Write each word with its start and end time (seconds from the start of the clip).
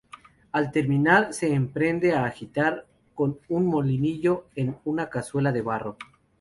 Al 0.51 0.71
terminar, 0.71 1.31
se 1.31 1.53
emprende 1.53 2.13
a 2.15 2.25
agitar 2.25 2.87
con 3.13 3.37
un 3.49 3.67
"molinillo" 3.67 4.47
en 4.55 4.75
una 4.83 5.11
cazuela 5.11 5.51
de 5.51 5.61
barro. 5.61 5.97